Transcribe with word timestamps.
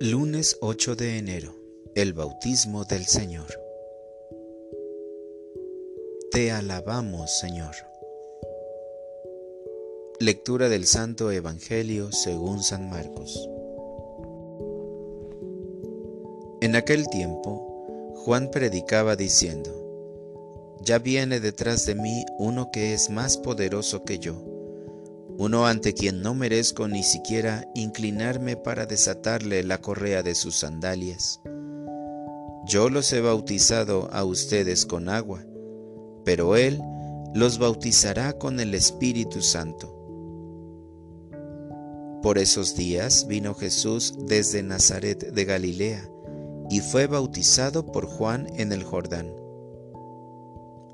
Lunes 0.00 0.58
8 0.60 0.94
de 0.94 1.18
enero. 1.18 1.56
El 1.96 2.12
bautismo 2.12 2.84
del 2.84 3.04
Señor. 3.04 3.46
Te 6.30 6.52
alabamos, 6.52 7.36
Señor. 7.36 7.74
Lectura 10.20 10.68
del 10.68 10.86
Santo 10.86 11.32
Evangelio 11.32 12.12
según 12.12 12.62
San 12.62 12.88
Marcos. 12.88 13.50
En 16.60 16.76
aquel 16.76 17.08
tiempo, 17.08 18.14
Juan 18.18 18.52
predicaba 18.52 19.16
diciendo, 19.16 20.78
Ya 20.80 21.00
viene 21.00 21.40
detrás 21.40 21.86
de 21.86 21.96
mí 21.96 22.24
uno 22.38 22.70
que 22.72 22.94
es 22.94 23.10
más 23.10 23.36
poderoso 23.36 24.04
que 24.04 24.20
yo 24.20 24.57
uno 25.38 25.68
ante 25.68 25.94
quien 25.94 26.20
no 26.20 26.34
merezco 26.34 26.88
ni 26.88 27.04
siquiera 27.04 27.64
inclinarme 27.76 28.56
para 28.56 28.86
desatarle 28.86 29.62
la 29.62 29.80
correa 29.80 30.24
de 30.24 30.34
sus 30.34 30.56
sandalias. 30.56 31.40
Yo 32.66 32.90
los 32.90 33.12
he 33.12 33.20
bautizado 33.20 34.08
a 34.12 34.24
ustedes 34.24 34.84
con 34.84 35.08
agua, 35.08 35.44
pero 36.24 36.56
Él 36.56 36.82
los 37.34 37.58
bautizará 37.58 38.32
con 38.32 38.58
el 38.58 38.74
Espíritu 38.74 39.40
Santo. 39.40 39.94
Por 42.20 42.36
esos 42.38 42.74
días 42.74 43.28
vino 43.28 43.54
Jesús 43.54 44.14
desde 44.26 44.64
Nazaret 44.64 45.32
de 45.32 45.44
Galilea 45.44 46.10
y 46.68 46.80
fue 46.80 47.06
bautizado 47.06 47.86
por 47.86 48.06
Juan 48.06 48.48
en 48.56 48.72
el 48.72 48.82
Jordán. 48.82 49.32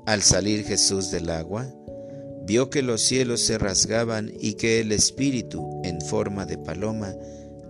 Al 0.05 0.21
salir 0.21 0.63
Jesús 0.63 1.09
del 1.09 1.31
agua, 1.31 1.65
vio 2.45 2.69
que 2.69 2.81
los 2.81 3.01
cielos 3.01 3.41
se 3.41 3.57
rasgaban 3.57 4.31
y 4.39 4.53
que 4.53 4.79
el 4.79 4.91
Espíritu, 4.91 5.81
en 5.83 5.99
forma 6.01 6.45
de 6.45 6.57
paloma, 6.57 7.13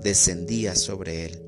descendía 0.02 0.76
sobre 0.76 1.26
él. 1.26 1.42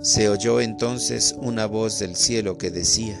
Se 0.00 0.28
oyó 0.28 0.60
entonces 0.60 1.34
una 1.38 1.66
voz 1.66 1.98
del 1.98 2.16
cielo 2.16 2.56
que 2.56 2.70
decía, 2.70 3.18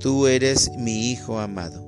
Tú 0.00 0.26
eres 0.26 0.70
mi 0.78 1.10
Hijo 1.10 1.38
amado, 1.38 1.84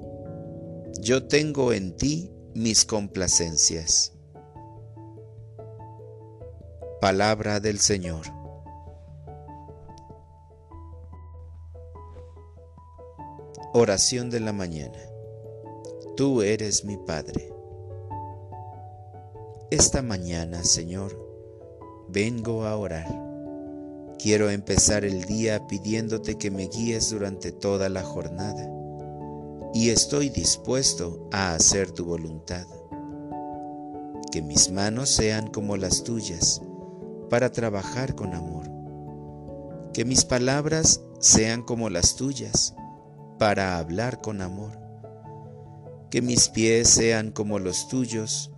yo 1.01 1.27
tengo 1.27 1.73
en 1.73 1.97
ti 1.97 2.31
mis 2.55 2.85
complacencias. 2.85 4.13
Palabra 7.01 7.61
del 7.61 7.79
Señor. 7.79 8.27
Oración 13.73 14.29
de 14.29 14.41
la 14.41 14.53
mañana. 14.53 15.10
Tú 16.21 16.43
eres 16.43 16.85
mi 16.85 16.99
Padre. 16.99 17.51
Esta 19.71 20.03
mañana, 20.03 20.63
Señor, 20.65 21.17
vengo 22.11 22.67
a 22.67 22.77
orar. 22.77 23.09
Quiero 24.19 24.51
empezar 24.51 25.07
el 25.07 25.25
día 25.25 25.67
pidiéndote 25.67 26.37
que 26.37 26.51
me 26.51 26.69
guíes 26.69 27.09
durante 27.09 27.53
toda 27.53 27.89
la 27.89 28.03
jornada 28.03 28.71
y 29.73 29.89
estoy 29.89 30.29
dispuesto 30.29 31.27
a 31.33 31.55
hacer 31.55 31.91
tu 31.91 32.05
voluntad. 32.05 32.67
Que 34.31 34.43
mis 34.43 34.71
manos 34.71 35.09
sean 35.09 35.47
como 35.47 35.79
las 35.79 36.05
tuyas 36.05 36.61
para 37.31 37.51
trabajar 37.51 38.15
con 38.15 38.35
amor. 38.35 38.71
Que 39.95 40.05
mis 40.05 40.27
palabras 40.27 41.01
sean 41.19 41.63
como 41.63 41.89
las 41.89 42.15
tuyas 42.17 42.75
para 43.39 43.79
hablar 43.79 44.21
con 44.21 44.43
amor 44.43 44.80
que 46.11 46.23
mis 46.23 46.49
pies 46.49 46.89
sean 46.89 47.31
como 47.31 47.59
los 47.59 47.89
tuyos, 47.89 48.51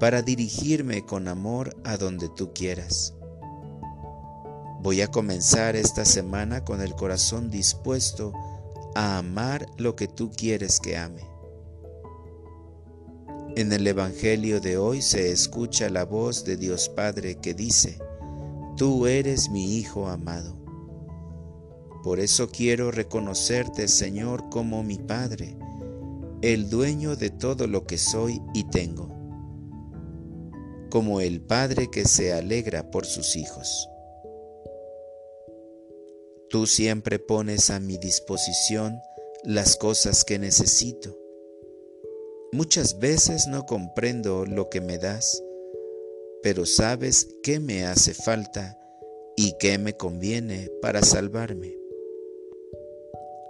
para 0.00 0.22
dirigirme 0.22 1.04
con 1.04 1.28
amor 1.28 1.76
a 1.84 1.96
donde 1.96 2.28
tú 2.28 2.52
quieras. 2.54 3.14
Voy 4.80 5.02
a 5.02 5.08
comenzar 5.08 5.76
esta 5.76 6.04
semana 6.04 6.64
con 6.64 6.80
el 6.80 6.94
corazón 6.94 7.50
dispuesto 7.50 8.32
a 8.94 9.18
amar 9.18 9.66
lo 9.76 9.96
que 9.96 10.06
tú 10.06 10.30
quieres 10.30 10.80
que 10.80 10.96
ame. 10.96 11.22
En 13.56 13.72
el 13.72 13.86
Evangelio 13.86 14.60
de 14.60 14.78
hoy 14.78 15.02
se 15.02 15.32
escucha 15.32 15.90
la 15.90 16.04
voz 16.04 16.44
de 16.44 16.56
Dios 16.56 16.88
Padre 16.88 17.38
que 17.40 17.54
dice, 17.54 17.98
Tú 18.76 19.08
eres 19.08 19.50
mi 19.50 19.76
Hijo 19.76 20.08
amado. 20.08 20.56
Por 22.04 22.20
eso 22.20 22.48
quiero 22.48 22.92
reconocerte, 22.92 23.88
Señor, 23.88 24.48
como 24.48 24.84
mi 24.84 24.98
Padre, 24.98 25.58
el 26.42 26.70
dueño 26.70 27.16
de 27.16 27.30
todo 27.30 27.66
lo 27.66 27.84
que 27.84 27.98
soy 27.98 28.40
y 28.54 28.68
tengo, 28.70 29.08
como 30.90 31.20
el 31.20 31.40
Padre 31.40 31.90
que 31.90 32.04
se 32.04 32.32
alegra 32.32 32.90
por 32.90 33.06
sus 33.06 33.36
hijos. 33.36 33.88
Tú 36.48 36.66
siempre 36.66 37.18
pones 37.18 37.70
a 37.70 37.80
mi 37.80 37.98
disposición 37.98 39.00
las 39.42 39.76
cosas 39.76 40.24
que 40.24 40.38
necesito. 40.38 41.18
Muchas 42.52 42.98
veces 42.98 43.48
no 43.48 43.66
comprendo 43.66 44.46
lo 44.46 44.70
que 44.70 44.80
me 44.80 44.96
das, 44.96 45.42
pero 46.42 46.64
sabes 46.66 47.36
qué 47.42 47.58
me 47.58 47.84
hace 47.84 48.14
falta 48.14 48.78
y 49.36 49.56
qué 49.58 49.76
me 49.76 49.96
conviene 49.96 50.70
para 50.80 51.02
salvarme. 51.02 51.76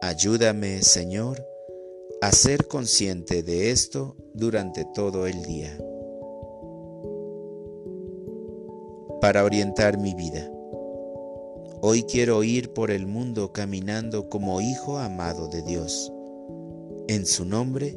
Ayúdame, 0.01 0.83
Señor, 0.83 1.47
a 2.21 2.33
ser 2.33 2.67
consciente 2.67 3.45
de 3.45 3.71
esto 3.71 4.17
durante 4.35 4.85
todo 4.85 5.29
el 5.29 5.43
día. 5.45 5.79
Para 9.21 9.45
orientar 9.45 9.99
mi 9.99 10.15
vida. 10.15 10.51
Hoy 11.81 12.03
quiero 12.03 12.43
ir 12.43 12.73
por 12.73 12.91
el 12.91 13.07
mundo 13.07 13.53
caminando 13.53 14.29
como 14.29 14.61
hijo 14.61 14.99
amado 14.99 15.47
de 15.47 15.63
Dios. 15.63 16.13
En 17.07 17.25
su 17.25 17.45
nombre 17.45 17.97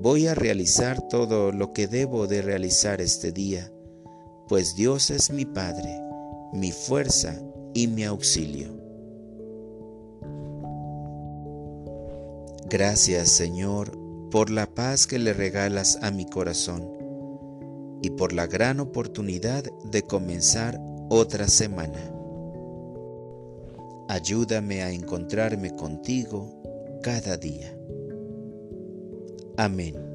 voy 0.00 0.28
a 0.28 0.36
realizar 0.36 1.08
todo 1.08 1.50
lo 1.50 1.72
que 1.72 1.88
debo 1.88 2.28
de 2.28 2.42
realizar 2.42 3.00
este 3.00 3.32
día, 3.32 3.72
pues 4.48 4.76
Dios 4.76 5.10
es 5.10 5.32
mi 5.32 5.44
Padre, 5.44 6.00
mi 6.52 6.70
fuerza 6.70 7.42
y 7.74 7.88
mi 7.88 8.04
auxilio. 8.04 8.77
Gracias 12.70 13.30
Señor 13.30 13.98
por 14.30 14.50
la 14.50 14.66
paz 14.66 15.06
que 15.06 15.18
le 15.18 15.32
regalas 15.32 15.98
a 16.02 16.10
mi 16.10 16.26
corazón 16.26 16.86
y 18.02 18.10
por 18.10 18.34
la 18.34 18.46
gran 18.46 18.78
oportunidad 18.78 19.64
de 19.90 20.02
comenzar 20.02 20.78
otra 21.08 21.48
semana. 21.48 22.12
Ayúdame 24.08 24.82
a 24.82 24.90
encontrarme 24.90 25.74
contigo 25.76 27.00
cada 27.02 27.38
día. 27.38 27.74
Amén. 29.56 30.07